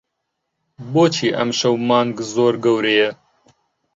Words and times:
بۆچی 0.93 1.27
ئەمشەو 1.35 1.75
مانگ 1.87 2.15
زۆر 2.33 2.53
گەورەیە؟ 2.63 3.09